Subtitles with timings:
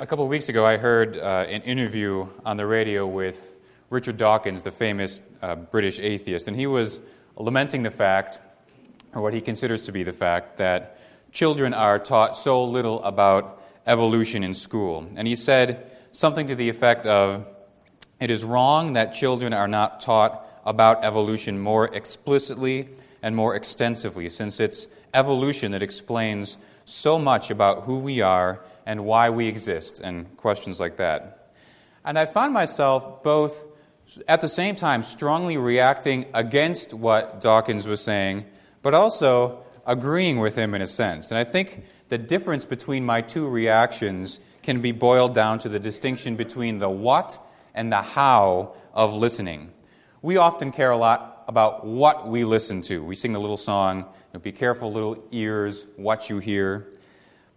[0.00, 3.54] A couple of weeks ago, I heard uh, an interview on the radio with
[3.90, 6.98] Richard Dawkins, the famous uh, British atheist, and he was
[7.36, 8.40] lamenting the fact,
[9.14, 10.98] or what he considers to be the fact, that
[11.30, 15.06] children are taught so little about evolution in school.
[15.14, 17.46] And he said something to the effect of
[18.18, 22.88] it is wrong that children are not taught about evolution more explicitly
[23.22, 29.04] and more extensively, since it's evolution that explains so much about who we are and
[29.04, 31.52] why we exist, and questions like that.
[32.04, 33.66] And I found myself both
[34.28, 38.44] at the same time strongly reacting against what Dawkins was saying,
[38.82, 41.30] but also agreeing with him in a sense.
[41.30, 45.78] And I think the difference between my two reactions can be boiled down to the
[45.78, 47.38] distinction between the what
[47.74, 49.72] and the how of listening.
[50.22, 53.04] We often care a lot about what we listen to.
[53.04, 56.90] We sing the little song, you know, Be careful, little ears, what you hear.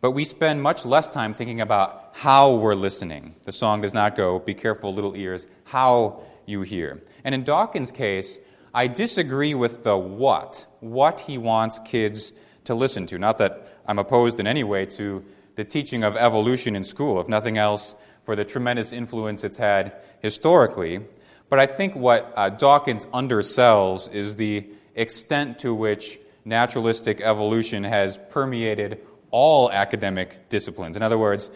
[0.08, 3.36] But we spend much less time thinking about how we're listening.
[3.44, 7.04] The song does not go, Be careful, little ears, how you hear.
[7.26, 8.40] And in Dawkins' case,
[8.74, 12.32] I disagree with the what, what he wants kids
[12.64, 13.20] to listen to.
[13.20, 17.28] Not that I'm opposed in any way to the teaching of evolution in school, if
[17.28, 21.02] nothing else, for the tremendous influence it's had historically.
[21.50, 28.18] But I think what uh, Dawkins undersells is the extent to which naturalistic evolution has
[28.30, 30.96] permeated all academic disciplines.
[30.96, 31.52] In other words,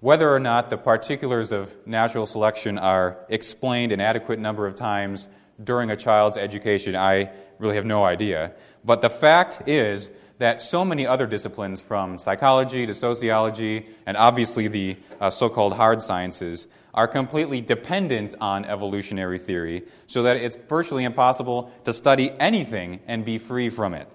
[0.00, 5.26] whether or not the particulars of natural selection are explained an adequate number of times
[5.62, 8.52] during a child's education, I really have no idea.
[8.84, 14.68] But the fact is that so many other disciplines, from psychology to sociology, and obviously
[14.68, 20.56] the uh, so called hard sciences, are completely dependent on evolutionary theory, so that it's
[20.56, 24.08] virtually impossible to study anything and be free from it.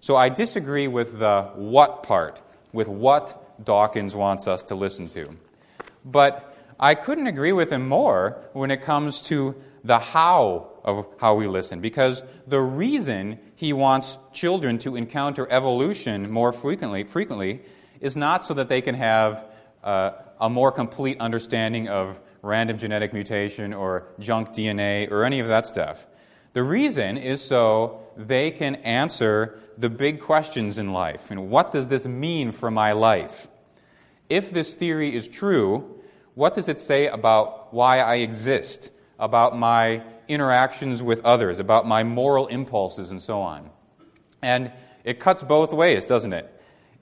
[0.00, 2.40] So I disagree with the what part,
[2.72, 5.36] with what Dawkins wants us to listen to.
[6.04, 11.34] But I couldn't agree with him more when it comes to the how of how
[11.34, 17.60] we listen, because the reason he wants children to encounter evolution more frequently, frequently
[18.00, 19.44] is not so that they can have
[19.82, 25.48] uh, a more complete understanding of random genetic mutation or junk DNA or any of
[25.48, 26.06] that stuff.
[26.52, 31.30] The reason is so they can answer the big questions in life.
[31.30, 33.48] And what does this mean for my life?
[34.28, 36.02] If this theory is true,
[36.34, 42.02] what does it say about why I exist, about my interactions with others, about my
[42.02, 43.70] moral impulses, and so on?
[44.42, 44.72] And
[45.04, 46.52] it cuts both ways, doesn't it?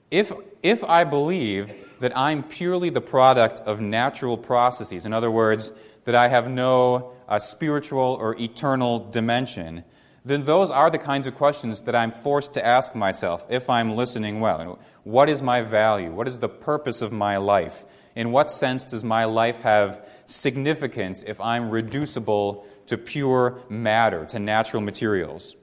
[0.09, 0.31] If,
[0.63, 5.71] if I believe that I'm purely the product of natural processes, in other words,
[6.07, 9.83] that I have no uh, spiritual or eternal dimension,
[10.23, 13.93] then those are the kinds of questions that I'm forced to ask myself if I'm
[13.93, 14.79] listening well.
[15.03, 16.09] What is my value?
[16.09, 17.83] What is the purpose of my life?
[18.15, 24.39] In what sense does my life have significance if I'm reducible to pure matter, to
[24.39, 25.57] natural materials?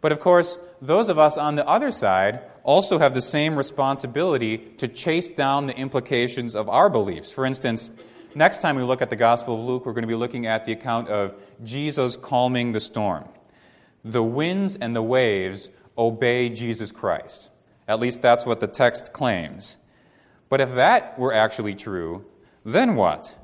[0.00, 4.56] But of course, those of us on the other side also have the same responsibility
[4.78, 7.32] to chase down the implications of our beliefs.
[7.32, 7.90] For instance,
[8.34, 10.64] next time we look at the Gospel of Luke, we're going to be looking at
[10.64, 13.28] the account of Jesus calming the storm
[14.04, 17.50] the winds and the waves obey Jesus Christ.
[17.88, 19.78] At least that's what the text claims.
[20.48, 22.26] But if that were actually true,
[22.64, 23.38] then what?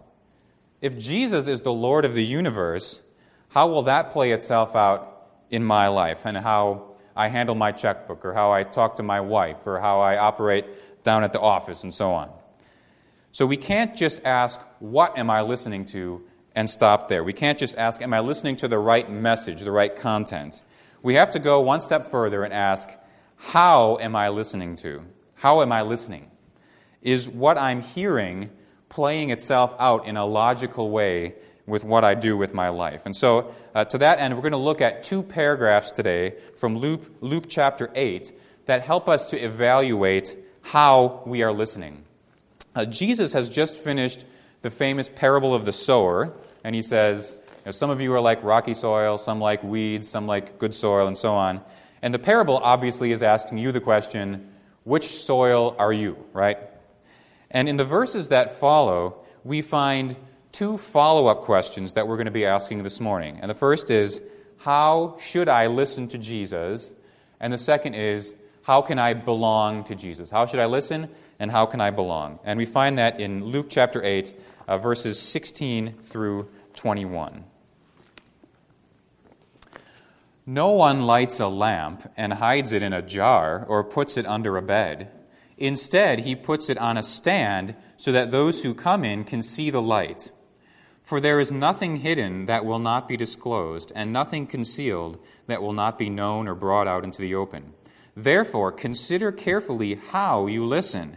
[0.81, 3.01] If Jesus is the Lord of the universe,
[3.49, 8.25] how will that play itself out in my life and how I handle my checkbook
[8.25, 10.67] or how I talk to my wife or how I operate
[11.03, 12.31] down at the office and so on?
[13.33, 16.23] So we can't just ask, What am I listening to?
[16.55, 17.23] and stop there.
[17.23, 20.63] We can't just ask, Am I listening to the right message, the right content?
[21.03, 22.91] We have to go one step further and ask,
[23.37, 25.05] How am I listening to?
[25.35, 26.31] How am I listening?
[27.03, 28.51] Is what I'm hearing
[28.89, 31.37] playing itself out in a logical way
[31.67, 33.07] with what I do with my life?
[33.07, 36.77] And so, uh, to that end, we're going to look at two paragraphs today from
[36.77, 38.33] Luke, Luke chapter 8
[38.67, 42.05] that help us to evaluate how we are listening.
[42.75, 44.25] Uh, Jesus has just finished
[44.61, 46.33] the famous parable of the sower,
[46.63, 50.09] and he says, you know, Some of you are like rocky soil, some like weeds,
[50.09, 51.61] some like good soil, and so on.
[52.03, 54.49] And the parable obviously is asking you the question,
[54.85, 56.59] which soil are you, right?
[57.51, 60.17] And in the verses that follow, we find
[60.53, 63.39] two follow up questions that we're going to be asking this morning.
[63.41, 64.23] And the first is,
[64.59, 66.93] how should I listen to Jesus?
[67.41, 70.31] And the second is, how can I belong to Jesus?
[70.31, 71.09] How should I listen
[71.41, 72.39] and how can I belong?
[72.45, 74.33] And we find that in Luke chapter 8,
[74.69, 77.45] uh, verses 16 through 21.
[80.47, 84.57] No one lights a lamp and hides it in a jar or puts it under
[84.57, 85.11] a bed.
[85.57, 89.71] Instead, he puts it on a stand so that those who come in can see
[89.71, 90.31] the light.
[91.03, 95.73] For there is nothing hidden that will not be disclosed, and nothing concealed that will
[95.73, 97.73] not be known or brought out into the open.
[98.17, 101.17] Therefore, consider carefully how you listen.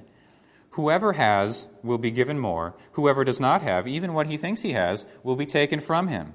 [0.74, 2.76] Whoever has will be given more.
[2.94, 6.34] Whoever does not have, even what he thinks he has, will be taken from him.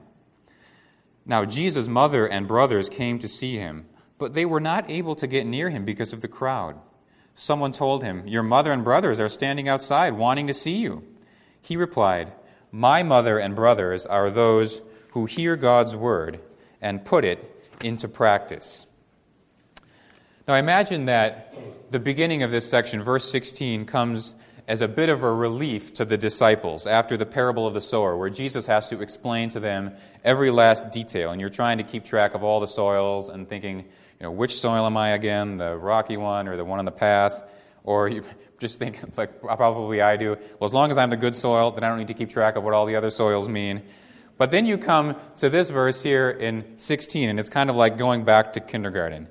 [1.27, 3.87] Now, Jesus' mother and brothers came to see him,
[4.17, 6.79] but they were not able to get near him because of the crowd.
[7.35, 11.05] Someone told him, Your mother and brothers are standing outside wanting to see you.
[11.61, 12.33] He replied,
[12.73, 14.83] My mother and brothers are those
[15.13, 16.41] who hear God's word
[16.81, 18.88] and put it into practice.
[20.49, 21.55] Now, I imagine that
[21.91, 24.35] the beginning of this section, verse 16, comes
[24.67, 28.17] as a bit of a relief to the disciples after the parable of the sower,
[28.17, 29.93] where Jesus has to explain to them
[30.25, 31.33] every last detail.
[31.33, 34.59] And you're trying to keep track of all the soils and thinking, you know, which
[34.59, 37.43] soil am I again, the rocky one or the one on the path?
[37.85, 38.25] Or you
[38.59, 41.85] just think, like probably I do, well, as long as I'm the good soil, then
[41.85, 43.83] I don't need to keep track of what all the other soils mean.
[44.39, 47.99] But then you come to this verse here in 16, and it's kind of like
[47.99, 49.29] going back to kindergarten.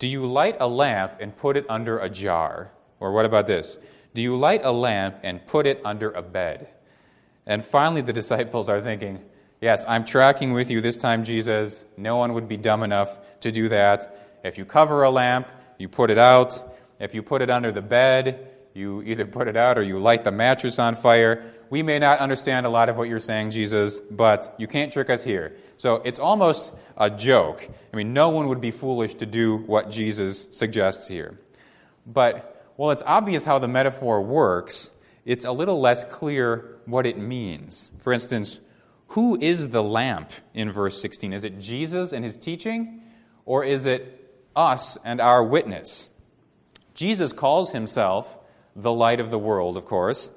[0.00, 2.72] Do you light a lamp and put it under a jar?
[3.00, 3.78] Or what about this?
[4.14, 6.70] Do you light a lamp and put it under a bed?
[7.46, 9.22] And finally, the disciples are thinking,
[9.60, 11.84] Yes, I'm tracking with you this time, Jesus.
[11.98, 14.38] No one would be dumb enough to do that.
[14.42, 16.78] If you cover a lamp, you put it out.
[16.98, 20.24] If you put it under the bed, you either put it out or you light
[20.24, 21.44] the mattress on fire.
[21.68, 25.10] We may not understand a lot of what you're saying, Jesus, but you can't trick
[25.10, 25.56] us here.
[25.76, 27.66] So it's almost a joke.
[27.92, 31.40] I mean, no one would be foolish to do what Jesus suggests here.
[32.06, 34.90] But while it's obvious how the metaphor works,
[35.24, 37.90] it's a little less clear what it means.
[37.98, 38.60] For instance,
[39.08, 41.32] who is the lamp in verse 16?
[41.32, 43.02] Is it Jesus and his teaching,
[43.44, 46.10] or is it us and our witness?
[46.94, 48.38] Jesus calls himself
[48.76, 50.30] the light of the world, of course,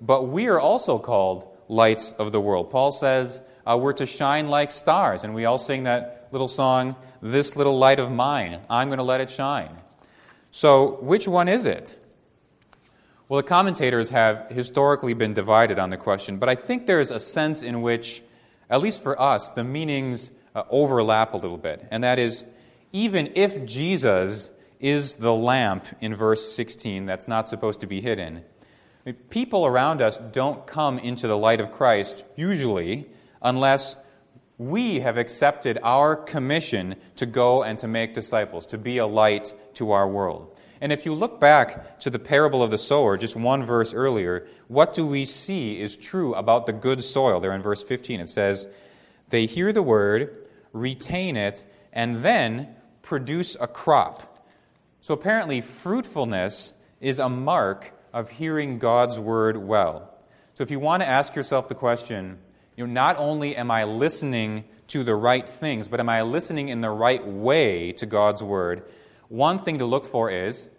[0.00, 2.70] but we are also called lights of the world.
[2.70, 6.96] Paul says uh, we're to shine like stars, and we all sing that little song,
[7.22, 9.76] This Little Light of Mine, I'm going to let it shine.
[10.50, 11.96] So, which one is it?
[13.28, 17.12] Well, the commentators have historically been divided on the question, but I think there is
[17.12, 18.22] a sense in which,
[18.68, 21.86] at least for us, the meanings uh, overlap a little bit.
[21.92, 22.44] And that is,
[22.92, 24.50] even if Jesus
[24.80, 28.42] is the lamp in verse 16 that's not supposed to be hidden,
[29.28, 33.06] people around us don't come into the light of Christ usually
[33.42, 33.96] unless
[34.58, 39.54] we have accepted our commission to go and to make disciples, to be a light
[39.74, 40.60] to our world.
[40.82, 44.46] And if you look back to the parable of the sower, just one verse earlier,
[44.68, 47.40] what do we see is true about the good soil?
[47.40, 48.66] There in verse 15, it says,
[49.28, 54.46] They hear the word, retain it, and then produce a crop.
[55.00, 60.14] So apparently, fruitfulness is a mark of hearing God's word well.
[60.54, 62.38] So if you want to ask yourself the question,
[62.80, 66.70] you know, not only am I listening to the right things, but am I listening
[66.70, 68.84] in the right way to God's word?
[69.28, 70.70] One thing to look for is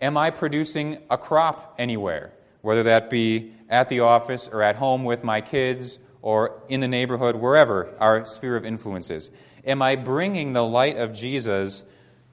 [0.00, 2.32] Am I producing a crop anywhere?
[2.62, 6.86] Whether that be at the office or at home with my kids or in the
[6.86, 9.32] neighborhood, wherever our sphere of influence is.
[9.66, 11.82] Am I bringing the light of Jesus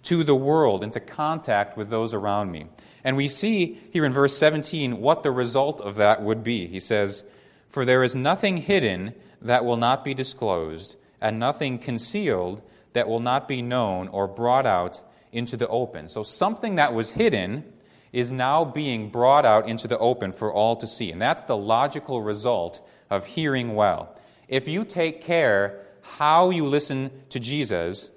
[0.04, 2.68] to the world, into contact with those around me?
[3.04, 6.68] And we see here in verse 17 what the result of that would be.
[6.68, 7.24] He says,
[7.72, 12.62] For there is nothing hidden that will not be disclosed, and nothing concealed
[12.92, 15.02] that will not be known or brought out
[15.32, 16.10] into the open.
[16.10, 17.64] So something that was hidden
[18.12, 21.14] is now being brought out into the open for all to see.
[21.14, 24.20] And that's the logical result of hearing well.
[24.50, 28.12] If you take care how you listen to Jesus,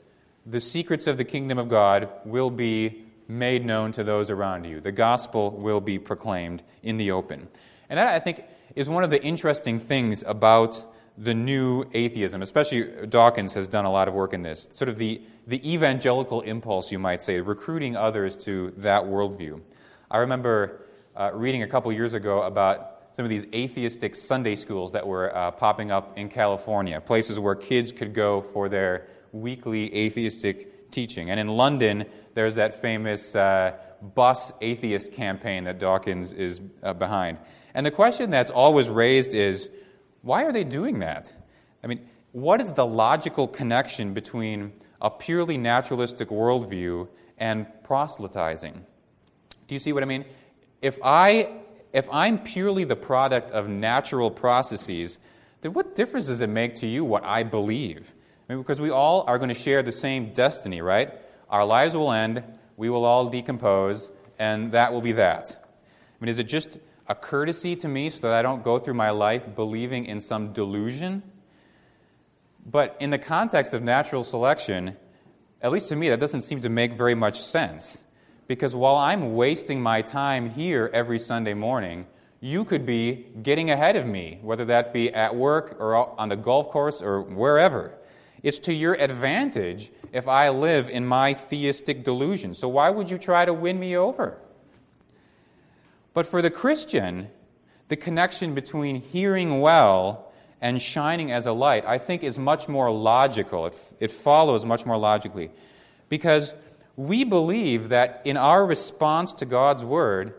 [0.45, 4.81] the secrets of the kingdom of God will be made known to those around you.
[4.81, 7.47] The gospel will be proclaimed in the open.
[7.89, 10.85] And that, I think, is one of the interesting things about
[11.17, 14.97] the new atheism, especially Dawkins has done a lot of work in this, sort of
[14.97, 19.61] the, the evangelical impulse, you might say, recruiting others to that worldview.
[20.11, 24.91] I remember uh, reading a couple years ago about some of these atheistic Sunday schools
[24.93, 29.95] that were uh, popping up in California, places where kids could go for their weekly
[29.95, 31.31] atheistic teaching.
[31.31, 37.39] And in London, there's that famous uh, bus atheist campaign that Dawkins is uh, behind.
[37.75, 39.69] And the question that's always raised is,
[40.23, 41.33] why are they doing that?
[41.83, 48.87] I mean, what is the logical connection between a purely naturalistic worldview and proselytizing?
[49.67, 50.25] Do you see what I mean?
[50.81, 51.49] If, I,
[51.93, 55.19] if I'm purely the product of natural processes,
[55.61, 58.15] then what difference does it make to you what I believe?
[58.49, 61.13] I mean, because we all are going to share the same destiny, right?
[61.49, 62.43] Our lives will end,
[62.77, 65.57] we will all decompose, and that will be that?
[65.61, 66.79] I mean, is it just
[67.09, 70.53] a courtesy to me so that I don't go through my life believing in some
[70.53, 71.23] delusion?
[72.67, 74.97] But in the context of natural selection,
[75.61, 78.05] at least to me, that doesn't seem to make very much sense.
[78.47, 82.07] Because while I'm wasting my time here every Sunday morning,
[82.41, 86.37] you could be getting ahead of me, whether that be at work or on the
[86.37, 87.95] golf course or wherever.
[88.43, 92.53] It's to your advantage if I live in my theistic delusion.
[92.53, 94.39] So why would you try to win me over?
[96.15, 97.29] But for the Christian,
[97.89, 102.91] the connection between hearing well and shining as a light, I think, is much more
[102.91, 103.67] logical.
[103.67, 105.51] It, it follows much more logically.
[106.09, 106.55] Because
[106.97, 110.35] we believe that in our response to God's Word,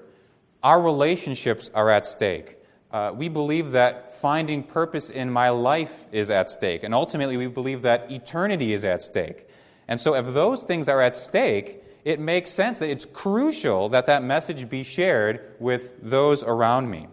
[0.63, 2.57] our relationships are at stake.
[2.91, 6.83] Uh, we believe that finding purpose in my life is at stake.
[6.83, 9.47] And ultimately, we believe that eternity is at stake.
[9.87, 14.05] And so, if those things are at stake, it makes sense that it's crucial that
[14.05, 17.07] that message be shared with those around me.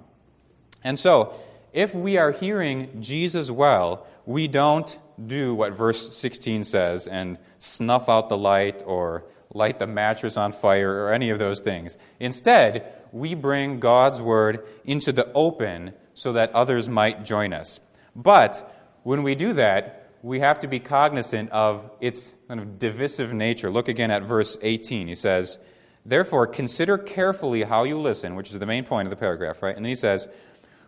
[0.84, 1.34] And so,
[1.72, 8.08] if we are hearing Jesus well, we don't do what verse 16 says and snuff
[8.10, 11.96] out the light or light the mattress on fire or any of those things.
[12.20, 17.80] Instead, we bring God's word into the open so that others might join us.
[18.14, 18.70] But
[19.02, 23.70] when we do that, we have to be cognizant of its kind of divisive nature.
[23.70, 25.08] Look again at verse 18.
[25.08, 25.58] He says,
[26.06, 29.74] Therefore, consider carefully how you listen, which is the main point of the paragraph, right?
[29.74, 30.28] And then he says,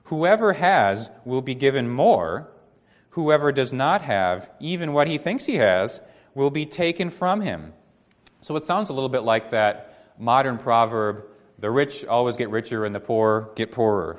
[0.05, 2.49] Whoever has will be given more.
[3.11, 6.01] Whoever does not have, even what he thinks he has,
[6.35, 7.73] will be taken from him.
[8.41, 11.25] So it sounds a little bit like that modern proverb
[11.59, 14.19] the rich always get richer and the poor get poorer.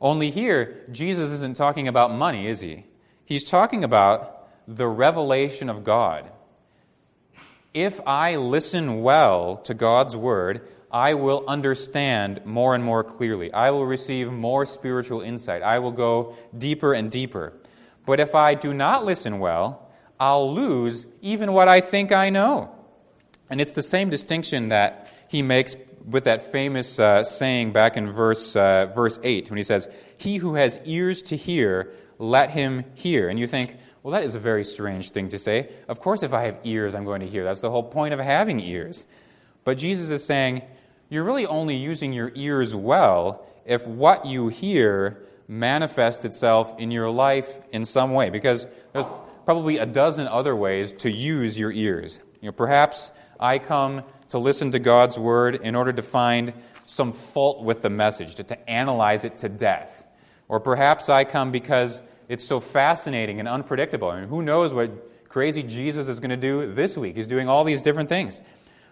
[0.00, 2.84] Only here, Jesus isn't talking about money, is he?
[3.28, 6.30] He's talking about the revelation of God.
[7.74, 13.52] If I listen well to God's word, I will understand more and more clearly.
[13.52, 15.60] I will receive more spiritual insight.
[15.60, 17.52] I will go deeper and deeper.
[18.06, 22.74] But if I do not listen well, I'll lose even what I think I know.
[23.50, 28.10] And it's the same distinction that he makes with that famous uh, saying back in
[28.10, 32.84] verse, uh, verse 8 when he says, He who has ears to hear, let him
[32.94, 33.28] hear.
[33.28, 35.70] And you think, well, that is a very strange thing to say.
[35.88, 37.44] Of course, if I have ears, I'm going to hear.
[37.44, 39.06] That's the whole point of having ears.
[39.64, 40.62] But Jesus is saying,
[41.08, 47.10] you're really only using your ears well if what you hear manifests itself in your
[47.10, 49.06] life in some way, because there's
[49.44, 52.20] probably a dozen other ways to use your ears.
[52.40, 56.52] You know, perhaps I come to listen to God's word in order to find
[56.84, 60.06] some fault with the message, to, to analyze it to death.
[60.48, 64.08] Or perhaps I come because it's so fascinating and unpredictable.
[64.08, 67.16] I mean, who knows what crazy Jesus is going to do this week?
[67.16, 68.40] He's doing all these different things.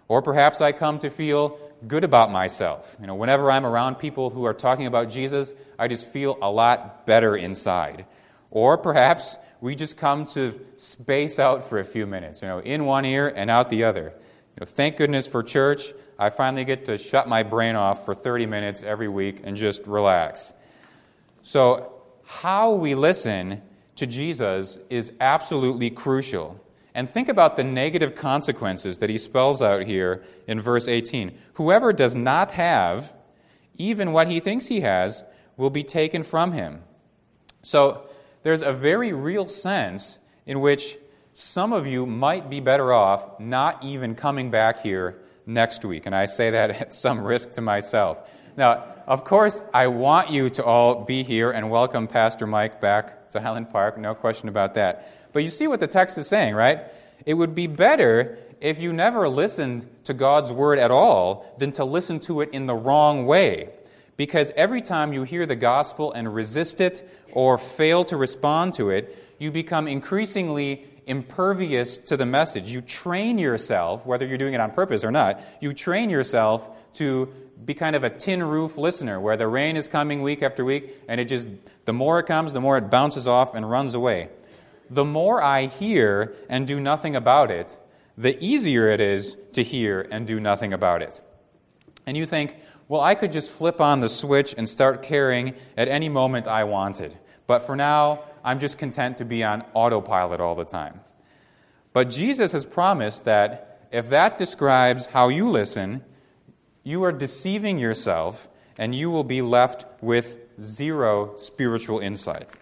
[0.08, 2.96] Or perhaps I come to feel good about myself.
[3.00, 6.50] You know, whenever I'm around people who are talking about Jesus, I just feel a
[6.50, 8.06] lot better inside.
[8.50, 12.84] Or perhaps we just come to space out for a few minutes, you know, in
[12.84, 14.12] one ear and out the other.
[14.14, 15.92] You know, thank goodness for church.
[16.18, 19.86] I finally get to shut my brain off for 30 minutes every week and just
[19.86, 20.54] relax.
[21.46, 21.92] So,
[22.24, 23.62] how we listen
[23.94, 26.60] to Jesus is absolutely crucial.
[26.92, 31.38] And think about the negative consequences that he spells out here in verse 18.
[31.52, 33.14] Whoever does not have,
[33.76, 35.22] even what he thinks he has,
[35.56, 36.82] will be taken from him.
[37.62, 38.08] So,
[38.42, 40.98] there's a very real sense in which
[41.32, 46.06] some of you might be better off not even coming back here next week.
[46.06, 48.28] And I say that at some risk to myself.
[48.56, 53.28] Now, of course, I want you to all be here and welcome Pastor Mike back
[53.30, 55.12] to Highland Park, no question about that.
[55.34, 56.80] But you see what the text is saying, right?
[57.26, 61.84] It would be better if you never listened to God's word at all than to
[61.84, 63.68] listen to it in the wrong way.
[64.16, 68.88] Because every time you hear the gospel and resist it or fail to respond to
[68.88, 72.68] it, you become increasingly impervious to the message.
[72.68, 77.32] You train yourself, whether you're doing it on purpose or not, you train yourself to
[77.64, 80.94] be kind of a tin roof listener where the rain is coming week after week
[81.08, 81.48] and it just,
[81.84, 84.28] the more it comes, the more it bounces off and runs away.
[84.90, 87.76] The more I hear and do nothing about it,
[88.18, 91.20] the easier it is to hear and do nothing about it.
[92.06, 92.56] And you think,
[92.88, 96.64] well, I could just flip on the switch and start caring at any moment I
[96.64, 97.16] wanted.
[97.46, 101.00] But for now, I'm just content to be on autopilot all the time.
[101.92, 106.04] But Jesus has promised that if that describes how you listen,
[106.84, 108.48] you are deceiving yourself
[108.78, 112.56] and you will be left with zero spiritual insight.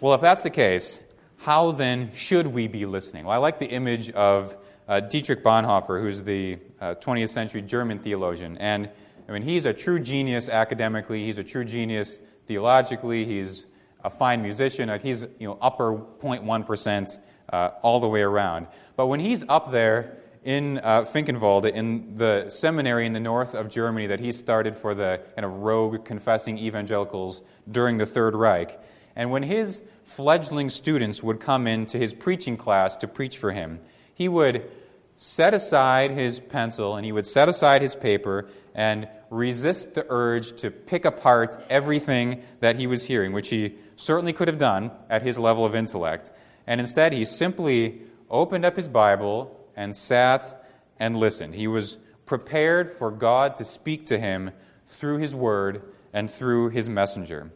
[0.00, 1.02] Well, if that's the case,
[1.38, 3.24] how then should we be listening?
[3.24, 7.98] Well, I like the image of uh, Dietrich Bonhoeffer, who's the uh, 20th century German
[7.98, 8.58] theologian.
[8.58, 8.90] And
[9.26, 13.66] I mean, he's a true genius academically, he's a true genius theologically, he's
[14.04, 17.18] a fine musician, he's you know, upper 0.1%
[17.52, 18.66] uh, all the way around.
[18.96, 24.08] But when he's up there in uh, in the seminary in the north of Germany
[24.08, 28.78] that he started for the kind of rogue confessing evangelicals during the Third Reich,
[29.14, 33.80] and when his fledgling students would come into his preaching class to preach for him,
[34.14, 34.68] he would
[35.16, 40.52] set aside his pencil and he would set aside his paper and resist the urge
[40.60, 45.22] to pick apart everything that he was hearing, which he certainly could have done at
[45.22, 46.30] his level of intellect.
[46.66, 50.64] And instead, he simply opened up his Bible and sat
[50.98, 51.54] and listened.
[51.54, 54.52] He was prepared for God to speak to him
[54.86, 57.50] through his word and through his messenger.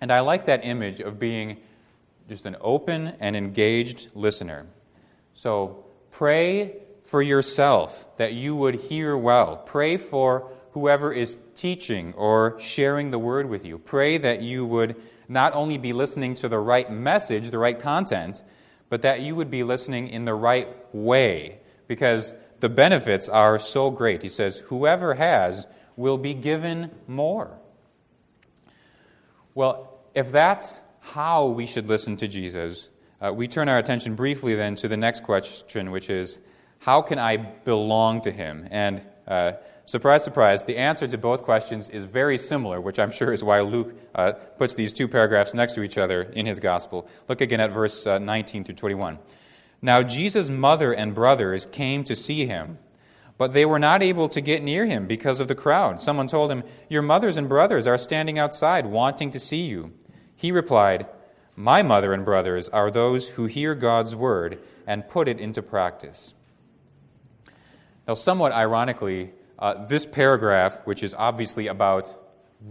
[0.00, 1.58] And I like that image of being
[2.28, 4.66] just an open and engaged listener.
[5.34, 9.56] So pray for yourself that you would hear well.
[9.56, 13.76] Pray for whoever is teaching or sharing the word with you.
[13.76, 14.96] Pray that you would
[15.28, 18.42] not only be listening to the right message, the right content,
[18.88, 23.90] but that you would be listening in the right way because the benefits are so
[23.90, 24.22] great.
[24.22, 25.66] He says, Whoever has
[25.96, 27.58] will be given more.
[29.54, 32.88] Well, if that's how we should listen to Jesus,
[33.20, 36.40] uh, we turn our attention briefly then to the next question, which is,
[36.82, 38.66] How can I belong to him?
[38.68, 39.52] And uh,
[39.84, 43.60] surprise, surprise, the answer to both questions is very similar, which I'm sure is why
[43.60, 47.08] Luke uh, puts these two paragraphs next to each other in his gospel.
[47.28, 49.20] Look again at verse uh, 19 through 21.
[49.80, 52.78] Now, Jesus' mother and brothers came to see him,
[53.38, 56.00] but they were not able to get near him because of the crowd.
[56.00, 59.92] Someone told him, Your mothers and brothers are standing outside wanting to see you.
[60.34, 61.06] He replied,
[61.54, 66.34] My mother and brothers are those who hear God's word and put it into practice.
[68.06, 72.12] Now, somewhat ironically, uh, this paragraph, which is obviously about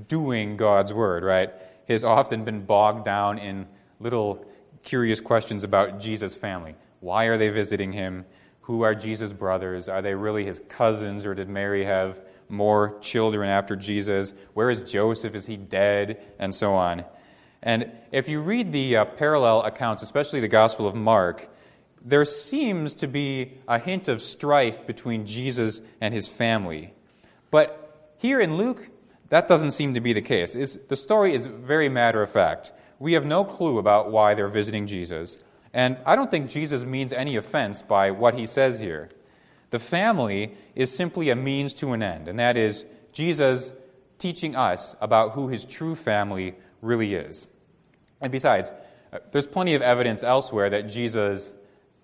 [0.07, 1.51] doing God's word, right,
[1.87, 3.67] has often been bogged down in
[3.99, 4.45] little
[4.83, 6.75] curious questions about Jesus' family.
[6.99, 8.25] Why are they visiting him?
[8.61, 9.89] Who are Jesus' brothers?
[9.89, 14.33] Are they really his cousins, or did Mary have more children after Jesus?
[14.53, 15.33] Where is Joseph?
[15.33, 16.21] Is he dead?
[16.39, 17.05] And so on.
[17.63, 21.49] And if you read the uh, parallel accounts, especially the Gospel of Mark,
[22.03, 26.93] there seems to be a hint of strife between Jesus and his family.
[27.51, 28.89] But here in Luke,
[29.29, 30.55] that doesn't seem to be the case.
[30.55, 32.71] It's, the story is very matter of fact.
[32.99, 35.37] We have no clue about why they're visiting Jesus.
[35.73, 39.09] And I don't think Jesus means any offense by what he says here.
[39.69, 43.73] The family is simply a means to an end, and that is Jesus
[44.17, 47.47] teaching us about who his true family really is.
[48.19, 48.71] And besides,
[49.13, 51.53] uh, there's plenty of evidence elsewhere that Jesus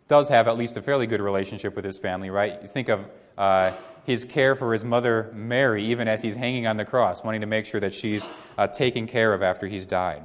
[0.08, 2.62] does have at least a fairly good relationship with his family, right?
[2.62, 3.06] You think of
[3.38, 3.72] uh,
[4.06, 7.48] his care for his mother Mary, even as he's hanging on the cross, wanting to
[7.48, 10.24] make sure that she's uh, taken care of after he's died.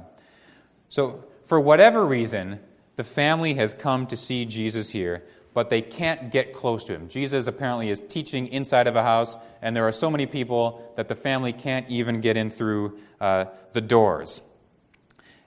[0.87, 2.59] So, for whatever reason,
[2.95, 7.09] the family has come to see Jesus here, but they can't get close to him.
[7.09, 11.09] Jesus apparently is teaching inside of a house, and there are so many people that
[11.09, 14.41] the family can't even get in through uh, the doors.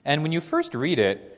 [0.05, 1.36] And when you first read it,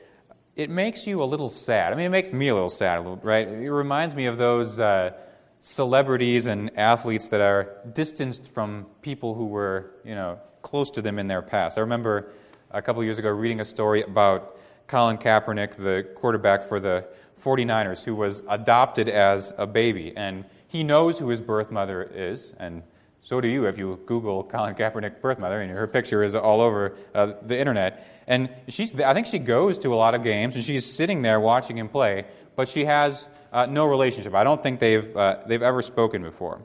[0.56, 1.92] it makes you a little sad.
[1.92, 3.46] I mean, it makes me a little sad, right?
[3.46, 5.12] It reminds me of those uh,
[5.60, 11.18] celebrities and athletes that are distanced from people who were, you know, close to them
[11.18, 11.78] in their past.
[11.78, 12.32] I remember
[12.70, 17.06] a couple years ago reading a story about Colin Kaepernick, the quarterback for the
[17.40, 20.12] 49ers, who was adopted as a baby.
[20.16, 22.82] And he knows who his birth mother is, and
[23.22, 26.60] so do you if you Google Colin Kaepernick birth mother, and her picture is all
[26.60, 28.22] over uh, the internet.
[28.26, 31.40] And she's, I think she goes to a lot of games, and she's sitting there
[31.40, 34.34] watching him play, but she has uh, no relationship.
[34.34, 36.64] I don't think they've, uh, they've ever spoken before.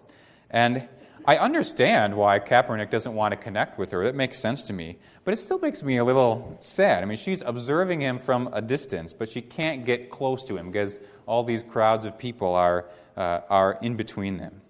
[0.49, 0.87] And
[1.27, 4.03] I understand why Kaepernick doesn't want to connect with her.
[4.03, 4.97] That makes sense to me.
[5.23, 7.01] But it still makes me a little sad.
[7.01, 10.67] I mean, she's observing him from a distance, but she can't get close to him
[10.67, 12.85] because all these crowds of people are,
[13.17, 14.61] uh, are in between them.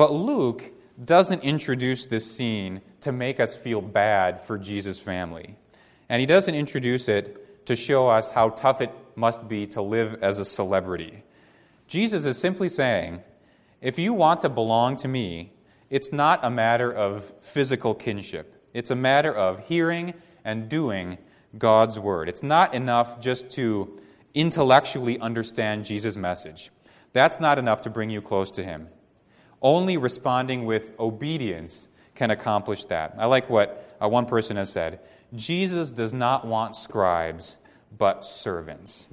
[0.00, 0.70] But Luke
[1.04, 5.56] doesn't introduce this scene to make us feel bad for Jesus' family.
[6.08, 10.16] And he doesn't introduce it to show us how tough it must be to live
[10.22, 11.22] as a celebrity.
[11.86, 13.20] Jesus is simply saying,
[13.82, 15.52] if you want to belong to me,
[15.90, 18.54] it's not a matter of physical kinship.
[18.72, 20.14] It's a matter of hearing
[20.46, 21.18] and doing
[21.58, 22.30] God's word.
[22.30, 24.00] It's not enough just to
[24.32, 26.70] intellectually understand Jesus' message.
[27.12, 28.88] That's not enough to bring you close to him.
[29.62, 33.14] Only responding with obedience can accomplish that.
[33.18, 35.00] I like what uh, one person has said
[35.34, 37.58] Jesus does not want scribes,
[37.96, 39.08] but servants.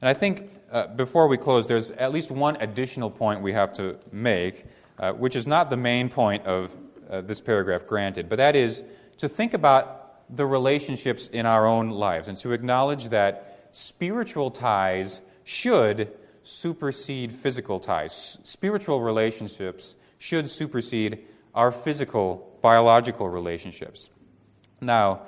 [0.00, 3.72] And I think uh, before we close, there's at least one additional point we have
[3.74, 4.64] to make,
[4.98, 6.76] uh, which is not the main point of
[7.10, 8.84] uh, this paragraph, granted, but that is
[9.18, 15.22] to think about the relationships in our own lives and to acknowledge that spiritual ties
[15.44, 16.12] should
[16.48, 18.38] supersede physical ties.
[18.42, 24.08] Spiritual relationships should supersede our physical, biological relationships.
[24.80, 25.22] Now,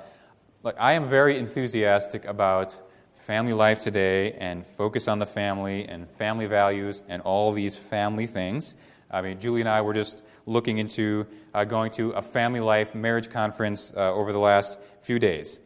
[0.63, 2.79] look, I am very enthusiastic about
[3.13, 8.25] family life today and focus on the family and family values and all these family
[8.25, 8.75] things.
[9.11, 12.95] I mean, Julie and I were just looking into uh, going to a family life
[12.95, 15.59] marriage conference uh, over the last few days.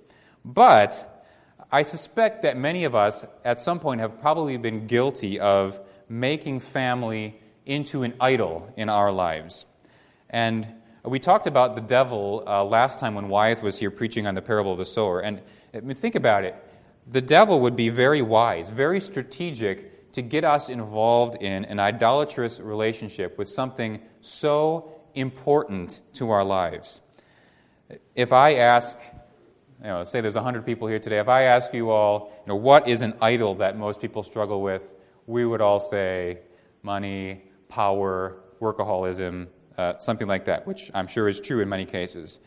[0.43, 1.14] But
[1.75, 6.61] I suspect that many of us at some point have probably been guilty of making
[6.61, 9.65] family into an idol in our lives.
[10.29, 10.65] And
[11.03, 14.41] we talked about the devil uh, last time when Wyeth was here preaching on the
[14.41, 15.19] parable of the sower.
[15.19, 15.41] And
[15.73, 16.55] I mean, think about it
[17.11, 22.61] the devil would be very wise, very strategic to get us involved in an idolatrous
[22.61, 27.01] relationship with something so important to our lives.
[28.15, 28.97] If I ask,
[29.81, 32.55] you know, say there's 100 people here today, if I ask you all, you know,
[32.55, 34.93] what is an idol that most people struggle with,
[35.27, 36.39] we would all say
[36.81, 42.39] money, power, workaholism, uh, something like that, which I'm sure is true in many cases.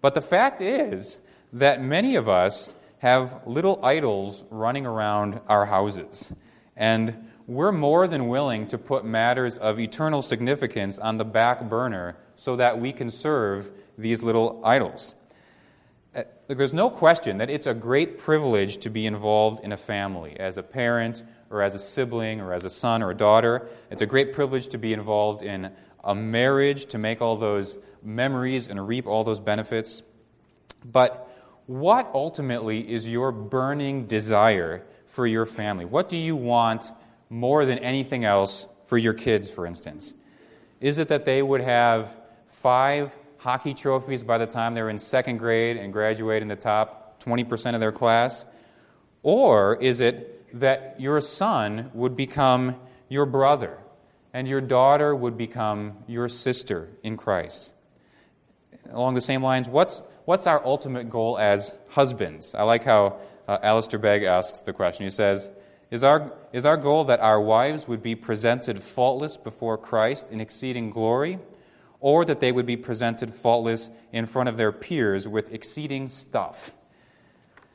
[0.00, 1.20] But the fact is
[1.52, 6.34] that many of us have little idols running around our houses.
[6.76, 12.16] And we're more than willing to put matters of eternal significance on the back burner
[12.34, 15.16] so that we can serve these little idols.
[16.48, 20.38] Uh, there's no question that it's a great privilege to be involved in a family
[20.38, 23.68] as a parent or as a sibling or as a son or a daughter.
[23.90, 25.72] It's a great privilege to be involved in
[26.04, 30.02] a marriage, to make all those memories and reap all those benefits.
[30.84, 31.28] But
[31.66, 35.84] what ultimately is your burning desire for your family?
[35.84, 36.92] What do you want
[37.28, 40.14] more than anything else for your kids, for instance?
[40.80, 45.36] Is it that they would have five hockey trophies by the time they're in second
[45.36, 48.44] grade and graduate in the top 20% of their class?
[49.22, 52.74] Or is it that your son would become
[53.08, 53.78] your brother
[54.32, 57.72] and your daughter would become your sister in Christ?
[58.90, 62.52] Along the same lines, what's what's our ultimate goal as husbands?
[62.52, 65.06] I like how uh, Alistair Begg asks the question.
[65.06, 65.52] He says,
[65.92, 70.40] is our, is our goal that our wives would be presented faultless before Christ in
[70.40, 71.38] exceeding glory,
[72.00, 76.74] or that they would be presented faultless in front of their peers with exceeding stuff?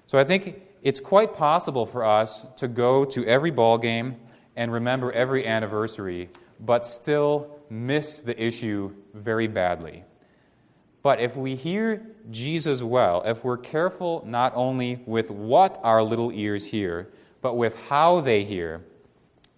[0.08, 4.18] So I think it's quite possible for us to go to every ball game
[4.56, 6.30] and remember every anniversary,
[6.60, 10.04] but still miss the issue very badly.
[11.04, 16.32] But if we hear Jesus well, if we're careful not only with what our little
[16.32, 18.84] ears hear, but with how they hear,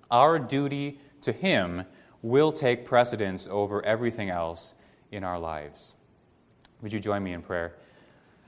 [0.10, 1.86] our duty to Him
[2.24, 4.74] will take precedence over everything else
[5.12, 5.94] in our lives.
[6.82, 7.76] Would you join me in prayer?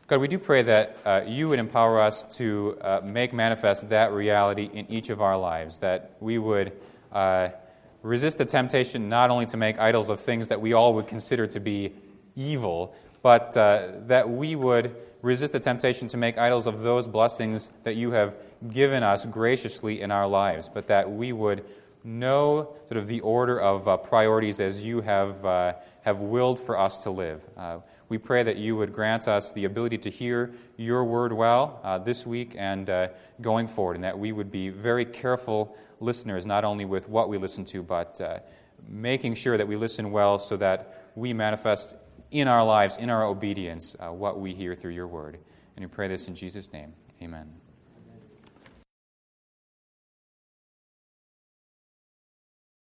[0.07, 4.11] God, we do pray that uh, you would empower us to uh, make manifest that
[4.11, 6.73] reality in each of our lives, that we would
[7.11, 7.49] uh,
[8.01, 11.47] resist the temptation not only to make idols of things that we all would consider
[11.47, 11.91] to be
[12.35, 17.71] evil, but uh, that we would resist the temptation to make idols of those blessings
[17.81, 18.35] that you have
[18.71, 21.65] given us graciously in our lives, but that we would
[22.05, 26.77] know sort of the order of uh, priorities as you have, uh, have willed for
[26.77, 27.43] us to live.
[27.57, 31.79] Uh, we pray that you would grant us the ability to hear your word well
[31.83, 33.07] uh, this week and uh,
[33.41, 37.37] going forward, and that we would be very careful listeners, not only with what we
[37.37, 38.21] listen to, but
[38.87, 41.95] making sure that we listen well so that we manifest
[42.31, 45.39] in our lives, in our obedience, uh, what we hear through your word.
[45.75, 46.93] And we pray this in Jesus' name.
[47.21, 47.64] Amen.